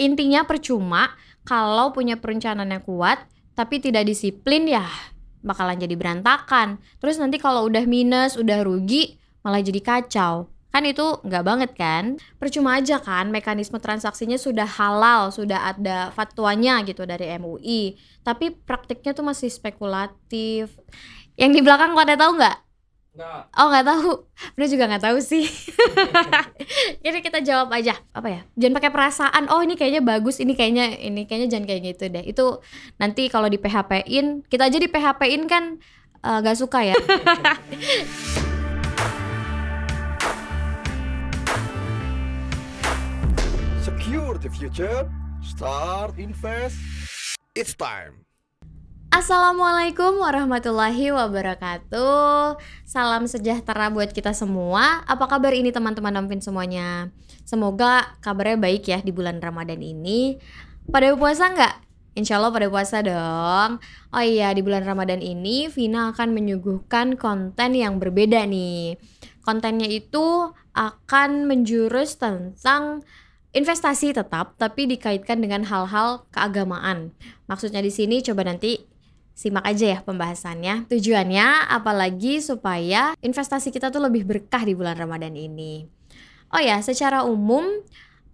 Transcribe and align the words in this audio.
Intinya 0.00 0.48
percuma 0.48 1.12
kalau 1.44 1.92
punya 1.92 2.16
perencanaan 2.16 2.72
yang 2.72 2.80
kuat 2.80 3.20
tapi 3.52 3.84
tidak 3.84 4.08
disiplin 4.08 4.64
ya 4.64 4.88
bakalan 5.44 5.76
jadi 5.76 5.96
berantakan. 5.96 6.80
Terus 7.00 7.20
nanti 7.20 7.36
kalau 7.36 7.68
udah 7.68 7.84
minus, 7.84 8.36
udah 8.36 8.64
rugi, 8.64 9.20
malah 9.44 9.60
jadi 9.60 9.80
kacau. 9.80 10.48
Kan 10.70 10.86
itu 10.86 11.02
nggak 11.26 11.44
banget 11.44 11.70
kan? 11.74 12.14
Percuma 12.38 12.78
aja 12.78 13.02
kan 13.02 13.28
mekanisme 13.34 13.82
transaksinya 13.82 14.38
sudah 14.38 14.64
halal, 14.64 15.34
sudah 15.34 15.74
ada 15.74 16.14
fatwanya 16.14 16.78
gitu 16.86 17.02
dari 17.02 17.26
MUI. 17.36 17.98
Tapi 18.22 18.54
praktiknya 18.54 19.10
tuh 19.10 19.26
masih 19.26 19.50
spekulatif. 19.50 20.70
Yang 21.34 21.50
di 21.58 21.60
belakang 21.66 21.92
pada 21.98 22.14
tahu 22.14 22.38
nggak? 22.38 22.69
Nggak. 23.20 23.52
Oh 23.52 23.68
nggak 23.68 23.84
tahu, 23.84 24.24
Bro 24.56 24.64
juga 24.64 24.88
nggak 24.88 25.04
tahu 25.04 25.20
sih. 25.20 25.44
Jadi 27.04 27.20
kita 27.20 27.44
jawab 27.44 27.68
aja 27.68 27.92
apa 28.16 28.32
ya? 28.32 28.40
Jangan 28.56 28.80
pakai 28.80 28.88
perasaan. 28.88 29.44
Oh 29.52 29.60
ini 29.60 29.76
kayaknya 29.76 30.00
bagus, 30.00 30.40
ini 30.40 30.56
kayaknya 30.56 30.96
ini 30.96 31.28
kayaknya 31.28 31.52
jangan 31.52 31.68
kayak 31.68 31.82
gitu 31.84 32.08
deh. 32.08 32.24
Itu 32.24 32.64
nanti 32.96 33.28
kalau 33.28 33.52
di 33.52 33.60
PHP-in, 33.60 34.48
kita 34.48 34.72
aja 34.72 34.80
di 34.80 34.88
PHP-in 34.88 35.52
kan 35.52 35.76
nggak 36.24 36.56
suka 36.56 36.80
ya. 36.80 36.96
Secure 43.84 44.40
the 44.40 44.48
future. 44.48 45.04
Start 45.44 46.16
invest. 46.16 46.80
It's 47.52 47.76
time. 47.76 48.29
Assalamualaikum 49.10 50.22
warahmatullahi 50.22 51.10
wabarakatuh. 51.10 52.62
Salam 52.86 53.26
sejahtera 53.26 53.90
buat 53.90 54.14
kita 54.14 54.30
semua. 54.30 55.02
Apa 55.02 55.26
kabar 55.26 55.50
ini 55.50 55.74
teman-teman 55.74 56.14
Ampin 56.14 56.38
semuanya? 56.38 57.10
Semoga 57.42 58.14
kabarnya 58.22 58.62
baik 58.62 58.86
ya 58.86 59.02
di 59.02 59.10
bulan 59.10 59.42
Ramadan 59.42 59.82
ini. 59.82 60.38
Pada 60.86 61.10
puasa 61.18 61.50
nggak? 61.50 61.74
Insya 62.22 62.38
Allah 62.38 62.54
pada 62.54 62.70
puasa 62.70 63.02
dong. 63.02 63.82
Oh 64.14 64.22
iya, 64.22 64.54
di 64.54 64.62
bulan 64.62 64.86
Ramadan 64.86 65.18
ini 65.18 65.66
Vina 65.66 66.14
akan 66.14 66.30
menyuguhkan 66.30 67.18
konten 67.18 67.74
yang 67.74 67.98
berbeda 67.98 68.46
nih. 68.46 68.94
Kontennya 69.42 69.90
itu 69.90 70.54
akan 70.70 71.50
menjurus 71.50 72.14
tentang 72.14 73.02
investasi 73.50 74.14
tetap, 74.14 74.54
tapi 74.54 74.86
dikaitkan 74.86 75.42
dengan 75.42 75.66
hal-hal 75.66 76.30
keagamaan. 76.30 77.10
Maksudnya 77.50 77.82
di 77.82 77.90
sini 77.90 78.22
coba 78.22 78.46
nanti 78.46 78.86
simak 79.32 79.64
aja 79.64 79.96
ya 79.96 79.98
pembahasannya. 80.04 80.90
Tujuannya 80.90 81.70
apalagi 81.70 82.44
supaya 82.44 83.14
investasi 83.24 83.72
kita 83.72 83.88
tuh 83.88 84.02
lebih 84.02 84.26
berkah 84.26 84.66
di 84.66 84.76
bulan 84.76 84.98
Ramadan 84.98 85.32
ini. 85.38 85.86
Oh 86.50 86.58
ya, 86.58 86.82
secara 86.82 87.22
umum 87.22 87.62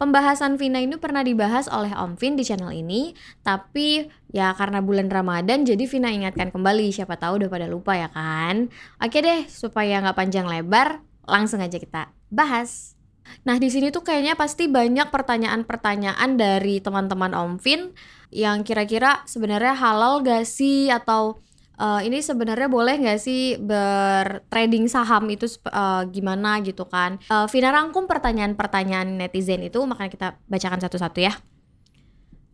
pembahasan 0.01 0.57
Vina 0.57 0.81
ini 0.81 0.97
pernah 0.97 1.21
dibahas 1.21 1.69
oleh 1.69 1.93
Om 1.93 2.17
Vin 2.17 2.33
di 2.33 2.41
channel 2.41 2.73
ini, 2.73 3.13
tapi 3.45 4.09
ya 4.33 4.57
karena 4.57 4.81
bulan 4.81 5.09
Ramadan 5.09 5.65
jadi 5.65 5.85
Vina 5.85 6.09
ingatkan 6.09 6.49
kembali, 6.49 6.89
siapa 6.89 7.17
tahu 7.21 7.45
udah 7.45 7.49
pada 7.49 7.69
lupa 7.69 7.93
ya 7.93 8.09
kan. 8.09 8.73
Oke 8.97 9.21
deh, 9.21 9.45
supaya 9.45 10.01
nggak 10.01 10.17
panjang 10.17 10.49
lebar, 10.49 11.05
langsung 11.29 11.61
aja 11.61 11.77
kita 11.77 12.09
bahas. 12.33 12.96
Nah, 13.45 13.55
di 13.57 13.67
sini 13.71 13.89
tuh 13.89 14.03
kayaknya 14.03 14.35
pasti 14.35 14.67
banyak 14.67 15.09
pertanyaan-pertanyaan 15.09 16.35
dari 16.35 16.83
teman-teman 16.83 17.31
Om 17.31 17.57
Vin 17.61 17.91
yang 18.33 18.61
kira-kira 18.67 19.23
sebenarnya 19.23 19.75
halal 19.77 20.19
gak 20.25 20.43
sih 20.43 20.91
atau 20.91 21.39
eh, 21.77 22.01
ini 22.09 22.19
sebenarnya 22.19 22.67
boleh 22.67 22.97
nggak 22.97 23.19
sih 23.21 23.55
bertrading 23.61 24.89
saham 24.89 25.29
itu 25.29 25.45
eh, 25.69 26.03
gimana 26.11 26.59
gitu 26.65 26.89
kan? 26.89 27.21
Eh, 27.29 27.47
Vina 27.53 27.69
rangkum 27.71 28.09
pertanyaan-pertanyaan 28.09 29.21
netizen 29.21 29.63
itu 29.63 29.79
makanya 29.85 30.11
kita 30.11 30.27
bacakan 30.49 30.81
satu-satu 30.81 31.19
ya. 31.21 31.33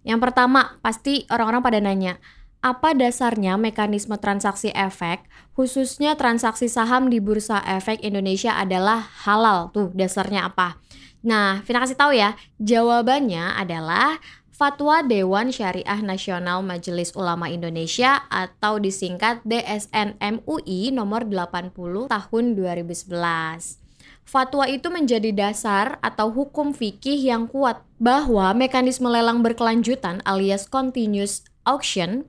Yang 0.04 0.20
pertama, 0.20 0.78
pasti 0.84 1.24
orang-orang 1.32 1.64
pada 1.64 1.80
nanya, 1.80 2.20
apa 2.64 2.96
dasarnya 2.96 3.60
mekanisme 3.60 4.16
transaksi 4.16 4.72
efek, 4.72 5.28
khususnya 5.52 6.16
transaksi 6.16 6.72
saham 6.72 7.12
di 7.12 7.20
Bursa 7.20 7.60
Efek 7.60 8.00
Indonesia 8.00 8.56
adalah 8.56 9.04
halal? 9.28 9.76
Tuh, 9.76 9.92
dasarnya 9.92 10.48
apa? 10.48 10.80
Nah, 11.28 11.60
Vina 11.68 11.84
kasih 11.84 12.00
tahu 12.00 12.16
ya, 12.16 12.40
jawabannya 12.64 13.60
adalah 13.60 14.24
Fatwa 14.54 15.04
Dewan 15.04 15.52
Syariah 15.52 16.00
Nasional 16.00 16.64
Majelis 16.64 17.12
Ulama 17.20 17.52
Indonesia 17.52 18.24
atau 18.32 18.80
disingkat 18.80 19.44
DSN 19.44 20.16
MUI 20.24 20.96
nomor 20.96 21.28
80 21.28 22.08
tahun 22.08 22.44
2011. 22.56 23.83
Fatwa 24.24 24.64
itu 24.66 24.88
menjadi 24.88 25.36
dasar 25.36 26.00
atau 26.00 26.32
hukum 26.32 26.72
fikih 26.72 27.20
yang 27.20 27.46
kuat 27.46 27.84
bahwa 28.00 28.56
mekanisme 28.56 29.06
lelang 29.12 29.44
berkelanjutan 29.44 30.24
alias 30.24 30.66
continuous 30.66 31.44
auction 31.68 32.24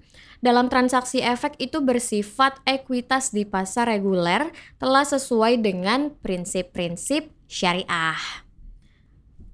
dalam 0.44 0.68
transaksi 0.68 1.24
efek 1.24 1.56
itu 1.56 1.80
bersifat 1.80 2.60
ekuitas 2.68 3.32
di 3.32 3.48
pasar 3.48 3.88
reguler 3.88 4.52
telah 4.76 5.06
sesuai 5.06 5.62
dengan 5.62 6.12
prinsip-prinsip 6.20 7.32
syariah. 7.48 8.20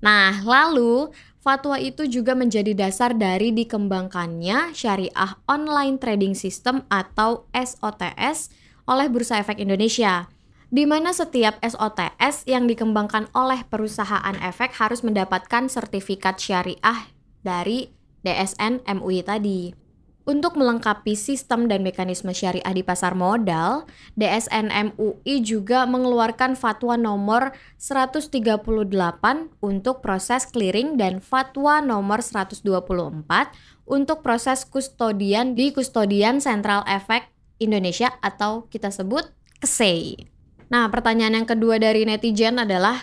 Nah, 0.03 0.43
lalu 0.43 1.13
fatwa 1.39 1.79
itu 1.79 2.09
juga 2.11 2.35
menjadi 2.35 2.75
dasar 2.75 3.15
dari 3.15 3.55
dikembangkannya 3.55 4.75
syariah 4.75 5.39
online 5.47 6.01
trading 6.01 6.35
system 6.35 6.83
atau 6.91 7.47
SOTS 7.55 8.51
oleh 8.91 9.07
Bursa 9.07 9.39
Efek 9.39 9.63
Indonesia 9.63 10.27
di 10.71 10.87
mana 10.87 11.11
setiap 11.11 11.59
SOTS 11.59 12.47
yang 12.47 12.71
dikembangkan 12.71 13.27
oleh 13.35 13.67
perusahaan 13.67 14.39
efek 14.39 14.71
harus 14.79 15.03
mendapatkan 15.03 15.67
sertifikat 15.67 16.39
syariah 16.39 17.11
dari 17.43 17.91
DSN 18.23 18.87
MUI 18.87 19.27
tadi. 19.27 19.75
Untuk 20.31 20.55
melengkapi 20.55 21.19
sistem 21.19 21.67
dan 21.67 21.83
mekanisme 21.83 22.31
syariah 22.31 22.71
di 22.71 22.87
pasar 22.87 23.19
modal, 23.19 23.91
DSN 24.15 24.71
MUI 24.95 25.43
juga 25.43 25.91
mengeluarkan 25.91 26.55
fatwa 26.55 26.95
nomor 26.95 27.51
138 27.83 28.31
untuk 29.59 29.97
proses 30.07 30.47
clearing 30.47 30.95
dan 30.95 31.19
fatwa 31.19 31.83
nomor 31.83 32.23
124 32.23 32.63
untuk 33.91 34.23
proses 34.23 34.63
kustodian 34.63 35.59
di 35.59 35.75
Kustodian 35.75 36.39
Sentral 36.39 36.87
Efek 36.87 37.27
Indonesia 37.59 38.15
atau 38.23 38.71
kita 38.71 38.95
sebut 38.95 39.35
KSEI. 39.59 40.40
Nah, 40.71 40.87
pertanyaan 40.87 41.43
yang 41.43 41.49
kedua 41.51 41.83
dari 41.83 42.07
netizen 42.07 42.63
adalah 42.63 43.03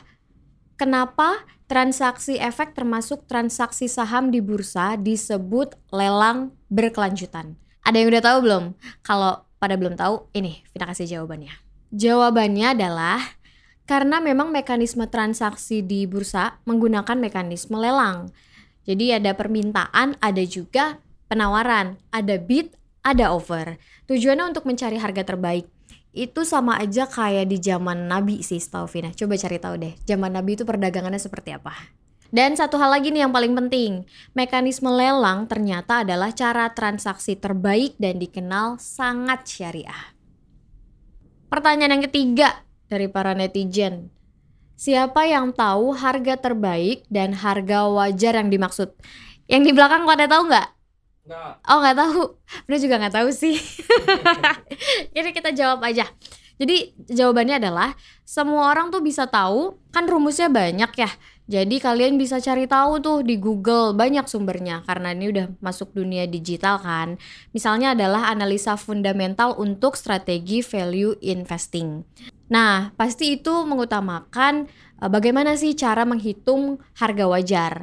kenapa 0.80 1.44
transaksi 1.68 2.40
efek 2.40 2.72
termasuk 2.72 3.28
transaksi 3.28 3.92
saham 3.92 4.32
di 4.32 4.40
bursa 4.40 4.96
disebut 4.96 5.76
lelang 5.92 6.56
berkelanjutan? 6.72 7.60
Ada 7.84 8.00
yang 8.00 8.08
udah 8.16 8.24
tahu 8.24 8.38
belum? 8.40 8.64
Kalau 9.04 9.44
pada 9.60 9.76
belum 9.76 10.00
tahu, 10.00 10.32
ini 10.32 10.64
Vina 10.72 10.88
kasih 10.88 11.20
jawabannya. 11.20 11.52
Jawabannya 11.92 12.68
adalah 12.72 13.20
karena 13.84 14.24
memang 14.24 14.48
mekanisme 14.48 15.04
transaksi 15.12 15.84
di 15.84 16.08
bursa 16.08 16.64
menggunakan 16.64 17.20
mekanisme 17.20 17.76
lelang. 17.76 18.32
Jadi 18.88 19.12
ada 19.12 19.36
permintaan, 19.36 20.16
ada 20.24 20.44
juga 20.48 21.04
penawaran, 21.28 22.00
ada 22.16 22.40
bid, 22.40 22.72
ada 23.04 23.36
offer. 23.36 23.76
Tujuannya 24.08 24.56
untuk 24.56 24.64
mencari 24.64 24.96
harga 24.96 25.36
terbaik 25.36 25.68
itu 26.18 26.42
sama 26.42 26.82
aja 26.82 27.06
kayak 27.06 27.54
di 27.54 27.62
zaman 27.62 28.10
Nabi 28.10 28.42
sih 28.42 28.58
setahu 28.58 28.90
Vina. 28.90 29.14
Coba 29.14 29.38
cari 29.38 29.58
tahu 29.62 29.76
deh, 29.78 29.94
zaman 30.10 30.34
Nabi 30.34 30.58
itu 30.58 30.66
perdagangannya 30.66 31.22
seperti 31.22 31.54
apa. 31.54 31.74
Dan 32.28 32.60
satu 32.60 32.76
hal 32.76 32.92
lagi 32.92 33.14
nih 33.14 33.24
yang 33.24 33.32
paling 33.32 33.56
penting, 33.56 34.04
mekanisme 34.36 34.92
lelang 34.92 35.48
ternyata 35.48 36.04
adalah 36.04 36.36
cara 36.36 36.68
transaksi 36.76 37.40
terbaik 37.40 37.96
dan 37.96 38.20
dikenal 38.20 38.82
sangat 38.82 39.48
syariah. 39.48 40.12
Pertanyaan 41.48 41.96
yang 41.96 42.04
ketiga 42.12 42.50
dari 42.92 43.08
para 43.08 43.32
netizen. 43.32 44.12
Siapa 44.78 45.26
yang 45.26 45.56
tahu 45.56 45.96
harga 45.96 46.38
terbaik 46.38 47.08
dan 47.08 47.34
harga 47.34 47.88
wajar 47.88 48.38
yang 48.38 48.52
dimaksud? 48.52 48.92
Yang 49.48 49.62
di 49.64 49.72
belakang 49.72 50.04
pada 50.04 50.28
tahu 50.28 50.52
nggak? 50.52 50.76
Nggak. 51.27 51.53
Oh 51.68 51.77
nggak 51.83 51.97
tahu, 52.00 52.21
Bener 52.63 52.79
juga 52.79 52.95
nggak 53.03 53.15
tahu 53.19 53.29
sih. 53.35 53.59
Jadi 55.15 55.29
kita 55.35 55.51
jawab 55.51 55.83
aja. 55.83 56.07
Jadi 56.57 56.95
jawabannya 57.12 57.62
adalah 57.62 57.94
semua 58.25 58.74
orang 58.74 58.89
tuh 58.89 59.03
bisa 59.03 59.29
tahu 59.29 59.77
kan 59.94 60.07
rumusnya 60.09 60.50
banyak 60.50 60.89
ya. 60.97 61.12
Jadi 61.47 61.79
kalian 61.79 62.19
bisa 62.19 62.44
cari 62.44 62.68
tahu 62.68 63.00
tuh 63.00 63.18
di 63.24 63.39
Google 63.39 63.95
banyak 63.95 64.27
sumbernya 64.27 64.83
karena 64.83 65.15
ini 65.15 65.31
udah 65.31 65.45
masuk 65.63 65.94
dunia 65.95 66.27
digital 66.27 66.81
kan. 66.81 67.15
Misalnya 67.56 67.94
adalah 67.94 68.27
analisa 68.31 68.75
fundamental 68.75 69.56
untuk 69.56 69.95
strategi 69.95 70.59
value 70.59 71.15
investing. 71.24 72.03
Nah, 72.51 72.91
pasti 72.95 73.39
itu 73.39 73.53
mengutamakan 73.63 74.68
eh, 75.03 75.09
bagaimana 75.12 75.56
sih 75.56 75.71
cara 75.75 76.03
menghitung 76.03 76.83
harga 77.00 77.25
wajar. 77.31 77.74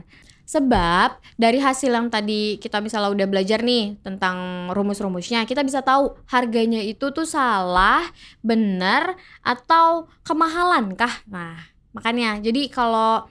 Sebab 0.45 1.25
dari 1.41 1.57
hasil 1.57 1.89
yang 1.89 2.13
tadi 2.13 2.61
kita 2.61 2.85
misalnya 2.85 3.09
udah 3.09 3.27
belajar 3.29 3.65
nih 3.65 3.97
tentang 4.05 4.69
rumus-rumusnya, 4.77 5.49
kita 5.49 5.65
bisa 5.65 5.81
tahu 5.81 6.13
harganya 6.29 6.85
itu 6.85 7.09
tuh 7.17 7.25
salah, 7.25 8.05
benar, 8.45 9.17
atau 9.41 10.07
kemahalan 10.21 10.93
kah? 10.93 11.25
Nah, 11.25 11.57
makanya 11.97 12.45
jadi 12.45 12.69
kalau 12.69 13.25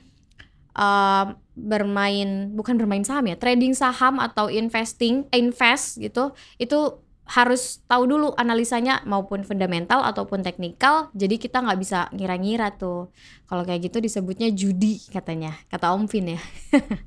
uh, 0.73 1.25
bermain 1.53 2.49
bukan 2.57 2.81
bermain 2.81 3.05
saham 3.05 3.29
ya, 3.29 3.37
trading 3.37 3.77
saham 3.77 4.17
atau 4.17 4.49
investing, 4.49 5.29
invest 5.29 6.01
gitu, 6.01 6.33
itu 6.57 6.97
harus 7.23 7.79
tahu 7.87 8.03
dulu 8.03 8.35
analisanya 8.35 8.99
maupun 9.07 9.47
fundamental 9.47 10.03
ataupun 10.03 10.43
teknikal 10.43 11.07
jadi 11.15 11.39
kita 11.39 11.63
nggak 11.63 11.79
bisa 11.79 11.99
ngira-ngira 12.11 12.75
tuh. 12.75 13.09
Kalau 13.47 13.63
kayak 13.63 13.87
gitu 13.87 14.03
disebutnya 14.03 14.51
judi 14.51 14.99
katanya 15.11 15.55
kata 15.71 15.95
Om 15.95 16.05
Vin 16.11 16.35
ya. 16.35 16.41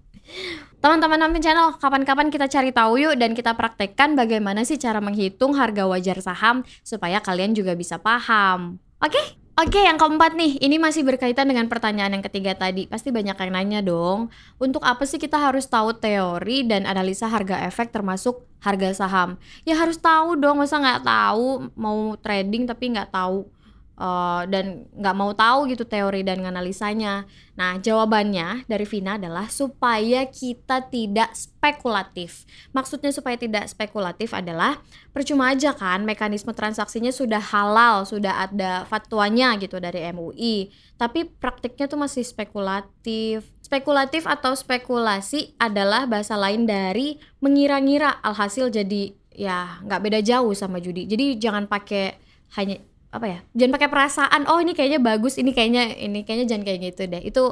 Teman-teman 0.83 1.21
Om 1.21 1.33
Vin 1.37 1.45
channel 1.45 1.69
kapan-kapan 1.77 2.29
kita 2.33 2.49
cari 2.49 2.73
tahu 2.73 2.99
yuk 2.99 3.15
dan 3.21 3.37
kita 3.37 3.53
praktekkan 3.55 4.17
bagaimana 4.17 4.65
sih 4.65 4.81
cara 4.81 4.99
menghitung 5.05 5.55
harga 5.55 5.85
wajar 5.85 6.19
saham 6.25 6.65
supaya 6.81 7.21
kalian 7.21 7.53
juga 7.53 7.77
bisa 7.77 8.01
paham. 8.01 8.81
Oke? 8.99 9.13
okay? 9.13 9.46
Oke, 9.57 9.81
yang 9.81 9.97
keempat 9.97 10.37
nih, 10.37 10.61
ini 10.61 10.77
masih 10.77 11.01
berkaitan 11.01 11.49
dengan 11.49 11.65
pertanyaan 11.65 12.13
yang 12.13 12.21
ketiga 12.21 12.53
tadi. 12.53 12.85
Pasti 12.85 13.09
banyak 13.09 13.41
yang 13.41 13.53
nanya 13.57 13.81
dong, 13.81 14.29
untuk 14.61 14.85
apa 14.85 15.09
sih 15.09 15.17
kita 15.17 15.41
harus 15.41 15.65
tahu 15.65 15.97
teori 15.97 16.69
dan 16.69 16.85
analisa 16.85 17.25
harga 17.25 17.65
efek 17.65 17.89
termasuk 17.89 18.45
harga 18.61 18.93
saham? 18.93 19.41
Ya 19.65 19.81
harus 19.81 19.97
tahu 19.97 20.37
dong, 20.37 20.61
masa 20.61 20.77
nggak 20.77 21.09
tahu 21.09 21.73
mau 21.73 22.21
trading 22.21 22.69
tapi 22.69 23.01
nggak 23.01 23.09
tahu 23.09 23.49
uh, 23.97 24.45
dan 24.47 24.87
nggak 24.93 25.17
mau 25.17 25.33
tahu 25.33 25.73
gitu 25.73 25.85
teori 25.89 26.23
dan 26.23 26.45
analisanya. 26.45 27.25
Nah, 27.57 27.81
jawabannya 27.81 28.69
dari 28.69 28.85
Vina 28.85 29.17
adalah 29.17 29.49
supaya 29.49 30.29
kita 30.29 30.85
tidak 30.93 31.33
spekulatif. 31.33 32.45
Maksudnya 32.77 33.11
supaya 33.11 33.41
tidak 33.41 33.65
spekulatif 33.73 34.37
adalah 34.37 34.77
percuma 35.17 35.57
aja 35.57 35.73
kan 35.73 36.05
mekanisme 36.05 36.53
transaksinya 36.53 37.09
sudah 37.09 37.41
halal, 37.41 38.05
sudah 38.05 38.45
ada 38.45 38.85
fatwanya 38.85 39.57
gitu 39.57 39.81
dari 39.81 40.05
MUI, 40.13 40.69
tapi 41.01 41.25
praktiknya 41.25 41.89
tuh 41.89 42.01
masih 42.01 42.23
spekulatif. 42.23 43.49
Spekulatif 43.65 44.29
atau 44.31 44.55
spekulasi 44.55 45.57
adalah 45.59 46.07
bahasa 46.07 46.39
lain 46.39 46.69
dari 46.69 47.19
mengira-ngira 47.43 48.23
alhasil 48.23 48.71
jadi 48.71 49.11
ya 49.37 49.83
nggak 49.83 50.01
beda 50.07 50.21
jauh 50.23 50.53
sama 50.55 50.79
judi. 50.79 51.09
Jadi 51.09 51.41
jangan 51.41 51.67
pakai 51.67 52.21
hanya 52.55 52.79
apa 53.17 53.27
ya? 53.27 53.39
Jangan 53.57 53.73
pakai 53.81 53.89
perasaan 53.89 54.43
oh 54.47 54.61
ini 54.61 54.73
kayaknya 54.77 55.01
bagus 55.01 55.41
ini 55.41 55.57
kayaknya 55.57 55.97
ini 55.97 56.23
kayaknya 56.23 56.47
jangan 56.53 56.65
kayak 56.65 56.81
gitu 56.93 57.03
deh. 57.09 57.23
Itu 57.25 57.45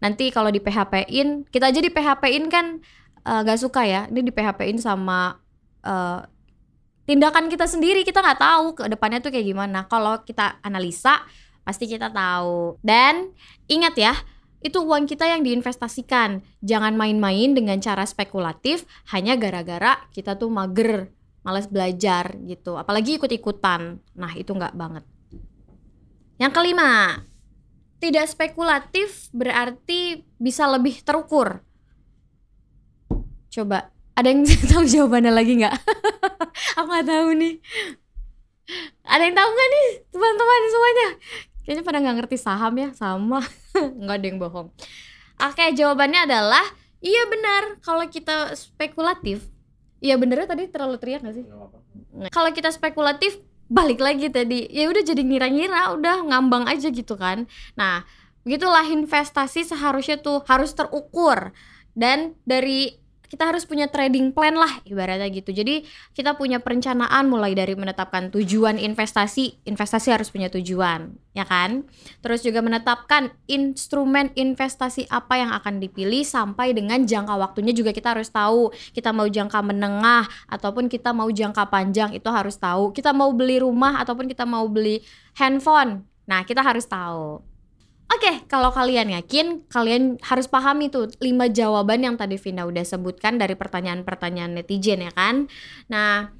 nanti 0.00 0.32
kalau 0.32 0.48
di 0.48 0.58
PHP-in 0.58 1.46
kita 1.52 1.68
aja 1.68 1.80
di 1.80 1.90
PHP-in 1.92 2.48
kan 2.48 2.80
uh, 3.28 3.40
gak 3.44 3.60
suka 3.60 3.84
ya 3.84 4.08
ini 4.08 4.24
di 4.24 4.32
PHP-in 4.32 4.80
sama 4.80 5.36
uh, 5.84 6.20
tindakan 7.04 7.50
kita 7.50 7.66
sendiri 7.66 8.06
kita 8.06 8.22
nggak 8.22 8.38
tahu 8.38 8.66
ke 8.78 8.82
depannya 8.88 9.20
tuh 9.20 9.30
kayak 9.34 9.46
gimana. 9.46 9.84
Kalau 9.90 10.22
kita 10.24 10.62
analisa 10.64 11.22
pasti 11.66 11.86
kita 11.86 12.08
tahu. 12.10 12.80
Dan 12.80 13.30
ingat 13.68 13.94
ya 14.00 14.14
itu 14.60 14.80
uang 14.80 15.08
kita 15.08 15.24
yang 15.28 15.40
diinvestasikan. 15.40 16.44
Jangan 16.60 16.96
main-main 16.96 17.56
dengan 17.56 17.80
cara 17.80 18.04
spekulatif 18.04 18.84
hanya 19.12 19.36
gara-gara 19.36 20.04
kita 20.12 20.36
tuh 20.36 20.52
mager 20.52 21.08
males 21.40 21.66
belajar 21.66 22.36
gitu 22.44 22.76
apalagi 22.76 23.16
ikut-ikutan. 23.16 24.00
Nah 24.16 24.32
itu 24.36 24.52
nggak 24.52 24.76
banget. 24.76 25.04
Yang 26.40 26.52
kelima 26.56 27.20
tidak 28.00 28.26
spekulatif 28.32 29.28
berarti 29.32 30.24
bisa 30.40 30.64
lebih 30.64 31.04
terukur. 31.04 31.60
Coba 33.52 33.92
ada 34.16 34.28
yang 34.28 34.44
tahu 34.72 34.84
jawabannya 34.88 35.32
lagi 35.32 35.60
nggak? 35.60 35.76
Aku 36.80 36.88
nggak 36.88 37.08
tahu 37.08 37.28
nih. 37.36 37.54
Ada 39.04 39.22
yang 39.28 39.36
tahu 39.36 39.48
nggak 39.52 39.68
nih 39.68 39.86
teman-teman 40.12 40.60
semuanya? 40.70 41.08
Kayaknya 41.64 41.82
pada 41.84 41.98
nggak 42.00 42.16
ngerti 42.24 42.36
saham 42.40 42.74
ya 42.80 42.88
sama. 42.96 43.40
Nggak 44.00 44.16
ada 44.16 44.26
yang 44.26 44.38
bohong. 44.40 44.68
Oke 45.40 45.64
jawabannya 45.76 46.26
adalah 46.26 46.64
iya 47.00 47.24
benar 47.28 47.80
kalau 47.84 48.04
kita 48.08 48.52
spekulatif 48.56 49.46
Iya 50.00 50.16
benernya 50.16 50.48
tadi 50.48 50.64
terlalu 50.72 50.96
teriak 50.96 51.20
gak 51.20 51.36
sih? 51.36 51.44
Nah, 52.16 52.32
kalau 52.32 52.50
kita 52.50 52.72
spekulatif 52.72 53.36
balik 53.70 54.02
lagi 54.02 54.26
tadi 54.32 54.66
ya 54.66 54.90
udah 54.90 55.04
jadi 55.06 55.22
ngira-ngira 55.22 55.94
udah 55.94 56.26
ngambang 56.26 56.66
aja 56.66 56.90
gitu 56.90 57.14
kan. 57.14 57.46
Nah 57.78 58.02
begitulah 58.42 58.82
investasi 58.88 59.68
seharusnya 59.68 60.18
tuh 60.18 60.42
harus 60.48 60.72
terukur 60.72 61.52
dan 61.94 62.34
dari 62.48 62.98
kita 63.30 63.46
harus 63.46 63.62
punya 63.62 63.86
trading 63.86 64.34
plan 64.34 64.58
lah 64.58 64.82
ibaratnya 64.82 65.30
gitu. 65.30 65.54
Jadi 65.54 65.86
kita 66.12 66.34
punya 66.34 66.58
perencanaan 66.58 67.30
mulai 67.30 67.54
dari 67.54 67.78
menetapkan 67.78 68.34
tujuan 68.34 68.74
investasi, 68.76 69.62
investasi 69.62 70.10
harus 70.10 70.34
punya 70.34 70.50
tujuan, 70.50 71.14
ya 71.30 71.46
kan? 71.46 71.86
Terus 72.26 72.42
juga 72.42 72.58
menetapkan 72.58 73.30
instrumen 73.46 74.34
investasi 74.34 75.06
apa 75.06 75.38
yang 75.38 75.54
akan 75.54 75.78
dipilih 75.78 76.26
sampai 76.26 76.74
dengan 76.74 77.06
jangka 77.06 77.38
waktunya 77.38 77.70
juga 77.70 77.94
kita 77.94 78.18
harus 78.18 78.34
tahu. 78.34 78.74
Kita 78.90 79.14
mau 79.14 79.30
jangka 79.30 79.62
menengah 79.62 80.26
ataupun 80.50 80.90
kita 80.90 81.14
mau 81.14 81.30
jangka 81.30 81.70
panjang 81.70 82.10
itu 82.10 82.26
harus 82.26 82.58
tahu. 82.58 82.90
Kita 82.90 83.14
mau 83.14 83.30
beli 83.30 83.62
rumah 83.62 84.02
ataupun 84.02 84.26
kita 84.26 84.42
mau 84.42 84.66
beli 84.66 85.06
handphone. 85.38 86.02
Nah, 86.26 86.42
kita 86.42 86.66
harus 86.66 86.86
tahu. 86.86 87.49
Oke, 88.10 88.26
okay, 88.26 88.36
kalau 88.50 88.74
kalian 88.74 89.14
yakin, 89.14 89.70
kalian 89.70 90.18
harus 90.26 90.50
pahami 90.50 90.90
tuh 90.90 91.14
lima 91.22 91.46
jawaban 91.46 92.02
yang 92.02 92.18
tadi 92.18 92.42
Vina 92.42 92.66
udah 92.66 92.82
sebutkan 92.82 93.38
dari 93.38 93.54
pertanyaan-pertanyaan 93.54 94.50
netizen 94.58 95.06
ya 95.06 95.14
kan. 95.14 95.46
Nah, 95.86 96.34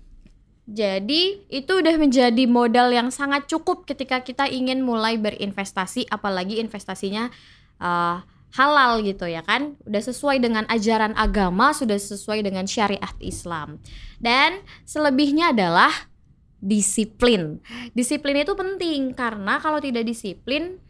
jadi 0.66 1.46
itu 1.46 1.72
udah 1.78 1.94
menjadi 1.94 2.42
modal 2.50 2.90
yang 2.90 3.14
sangat 3.14 3.46
cukup 3.46 3.86
ketika 3.86 4.18
kita 4.18 4.50
ingin 4.50 4.82
mulai 4.82 5.14
berinvestasi, 5.14 6.10
apalagi 6.10 6.58
investasinya 6.58 7.30
uh, 7.78 8.18
halal 8.58 9.06
gitu 9.06 9.30
ya 9.30 9.46
kan. 9.46 9.78
Udah 9.86 10.02
sesuai 10.02 10.42
dengan 10.42 10.66
ajaran 10.66 11.14
agama, 11.14 11.70
sudah 11.70 12.02
sesuai 12.02 12.42
dengan 12.42 12.66
syariat 12.66 13.14
Islam. 13.22 13.78
Dan 14.18 14.58
selebihnya 14.82 15.54
adalah 15.54 16.10
disiplin. 16.58 17.62
Disiplin 17.94 18.42
itu 18.42 18.58
penting 18.58 19.14
karena 19.14 19.62
kalau 19.62 19.78
tidak 19.78 20.02
disiplin 20.02 20.82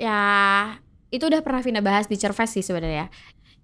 ya 0.00 0.20
itu 1.12 1.28
udah 1.28 1.44
pernah 1.44 1.60
Vina 1.60 1.84
bahas 1.84 2.08
di 2.08 2.16
Cerves 2.16 2.56
sih 2.56 2.64
sebenarnya. 2.64 3.12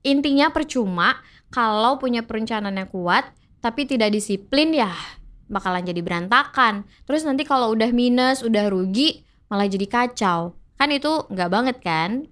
Intinya 0.05 0.53
percuma 0.53 1.25
kalau 1.49 1.97
punya 1.97 2.21
perencanaan 2.29 2.77
yang 2.77 2.91
kuat 2.93 3.33
tapi 3.65 3.89
tidak 3.89 4.13
disiplin 4.13 4.77
ya 4.77 4.93
bakalan 5.49 5.87
jadi 5.87 6.05
berantakan. 6.05 6.85
Terus 7.09 7.25
nanti 7.25 7.49
kalau 7.49 7.73
udah 7.73 7.91
minus, 7.95 8.45
udah 8.45 8.69
rugi, 8.69 9.25
malah 9.49 9.67
jadi 9.67 9.87
kacau. 9.89 10.55
Kan 10.77 10.93
itu 10.93 11.25
nggak 11.33 11.51
banget 11.51 11.77
kan? 11.81 12.29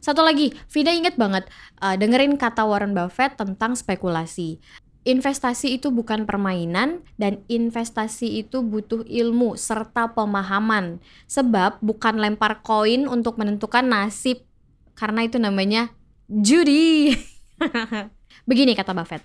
Satu 0.00 0.24
lagi, 0.24 0.56
Vina 0.72 0.96
inget 0.96 1.20
banget 1.20 1.44
uh, 1.84 1.92
dengerin 1.92 2.40
kata 2.40 2.64
Warren 2.64 2.96
Buffett 2.96 3.36
tentang 3.36 3.76
spekulasi 3.76 4.62
investasi 5.04 5.80
itu 5.80 5.88
bukan 5.88 6.28
permainan 6.28 7.00
dan 7.16 7.40
investasi 7.48 8.44
itu 8.44 8.60
butuh 8.60 9.04
ilmu 9.08 9.56
serta 9.56 10.12
pemahaman. 10.12 11.00
Sebab 11.24 11.80
bukan 11.80 12.20
lempar 12.20 12.60
koin 12.60 13.08
untuk 13.08 13.40
menentukan 13.40 13.84
nasib 13.86 14.44
karena 14.92 15.24
itu 15.24 15.40
namanya 15.40 15.92
judi. 16.28 17.16
Begini 18.48 18.76
kata 18.76 18.92
Buffett. 18.92 19.24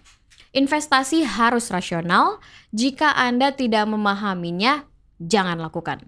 Investasi 0.56 1.28
harus 1.28 1.68
rasional. 1.68 2.40
Jika 2.72 3.12
Anda 3.12 3.52
tidak 3.52 3.84
memahaminya, 3.92 4.88
jangan 5.20 5.60
lakukan. 5.60 6.08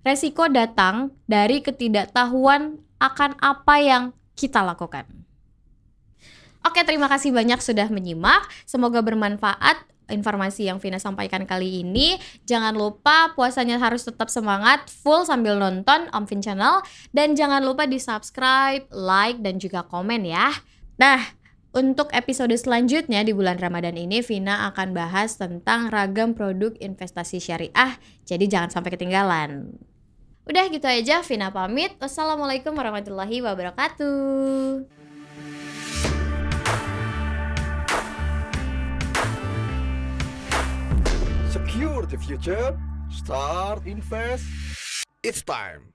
Resiko 0.00 0.48
datang 0.48 1.12
dari 1.28 1.60
ketidaktahuan 1.60 2.80
akan 2.96 3.36
apa 3.42 3.74
yang 3.82 4.04
kita 4.32 4.64
lakukan. 4.64 5.25
Oke, 6.66 6.82
terima 6.82 7.06
kasih 7.06 7.30
banyak 7.30 7.62
sudah 7.62 7.86
menyimak. 7.86 8.50
Semoga 8.66 8.98
bermanfaat 8.98 9.86
informasi 10.10 10.66
yang 10.66 10.82
Vina 10.82 10.98
sampaikan 10.98 11.46
kali 11.46 11.86
ini. 11.86 12.18
Jangan 12.42 12.74
lupa 12.74 13.30
puasanya 13.38 13.78
harus 13.78 14.02
tetap 14.02 14.26
semangat, 14.26 14.90
full 14.90 15.22
sambil 15.22 15.58
nonton 15.58 16.10
Om 16.10 16.26
Vin 16.26 16.42
Channel. 16.42 16.82
Dan 17.14 17.38
jangan 17.38 17.62
lupa 17.62 17.86
di 17.86 18.02
subscribe, 18.02 18.82
like, 18.90 19.38
dan 19.46 19.62
juga 19.62 19.86
komen 19.86 20.26
ya. 20.26 20.50
Nah, 20.98 21.22
untuk 21.70 22.10
episode 22.10 22.54
selanjutnya 22.58 23.22
di 23.22 23.30
bulan 23.30 23.62
Ramadan 23.62 23.94
ini 23.94 24.18
Vina 24.24 24.66
akan 24.74 24.90
bahas 24.90 25.38
tentang 25.38 25.86
ragam 25.86 26.34
produk 26.34 26.74
investasi 26.82 27.38
syariah. 27.38 27.94
Jadi 28.26 28.50
jangan 28.50 28.74
sampai 28.74 28.90
ketinggalan. 28.90 29.70
Udah 30.46 30.66
gitu 30.70 30.86
aja, 30.86 31.22
Vina 31.22 31.54
pamit. 31.54 31.94
Wassalamualaikum 32.02 32.74
warahmatullahi 32.74 33.38
wabarakatuh. 33.42 34.95
Secure 41.76 42.06
the 42.06 42.16
future. 42.16 42.80
Start 43.10 43.84
invest. 43.84 44.46
It's 45.22 45.42
time. 45.42 45.92